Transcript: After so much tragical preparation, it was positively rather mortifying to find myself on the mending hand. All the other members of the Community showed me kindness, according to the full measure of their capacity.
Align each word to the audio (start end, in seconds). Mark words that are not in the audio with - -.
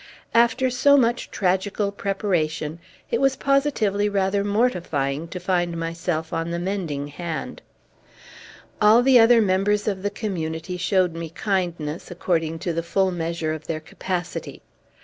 After 0.33 0.71
so 0.71 0.97
much 0.97 1.29
tragical 1.29 1.91
preparation, 1.91 2.79
it 3.11 3.21
was 3.21 3.35
positively 3.35 4.09
rather 4.09 4.43
mortifying 4.43 5.27
to 5.27 5.39
find 5.39 5.77
myself 5.77 6.33
on 6.33 6.49
the 6.49 6.57
mending 6.57 7.09
hand. 7.09 7.61
All 8.81 9.03
the 9.03 9.19
other 9.19 9.43
members 9.43 9.87
of 9.87 10.01
the 10.01 10.09
Community 10.09 10.75
showed 10.75 11.13
me 11.13 11.29
kindness, 11.29 12.09
according 12.09 12.57
to 12.65 12.73
the 12.73 12.81
full 12.81 13.11
measure 13.11 13.53
of 13.53 13.67
their 13.67 13.79
capacity. 13.79 14.63